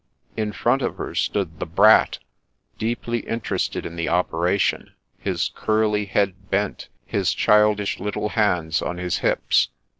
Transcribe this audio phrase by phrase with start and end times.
[0.35, 2.17] In front of her stood the Brat,
[2.79, 9.19] deeply interested in the operation, his curly head bent, his childish little hands on his
[9.19, 9.69] hips.